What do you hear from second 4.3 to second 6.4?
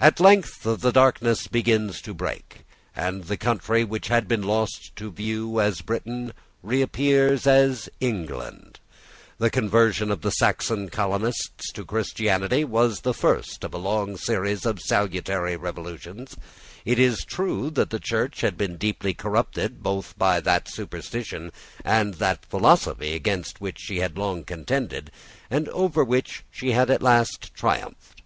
lost to view as Britain